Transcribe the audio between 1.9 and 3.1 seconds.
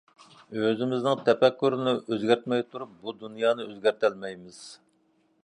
ئۆزگەرتمەي تۇرۇپ